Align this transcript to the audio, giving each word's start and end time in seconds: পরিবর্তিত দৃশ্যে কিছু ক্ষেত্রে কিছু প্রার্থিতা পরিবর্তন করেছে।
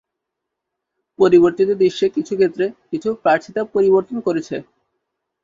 পরিবর্তিত 1.19 1.69
দৃশ্যে 1.81 2.07
কিছু 2.15 2.33
ক্ষেত্রে 2.35 2.65
কিছু 2.91 3.09
প্রার্থিতা 3.23 3.61
পরিবর্তন 3.73 4.17
করেছে। 4.27 4.55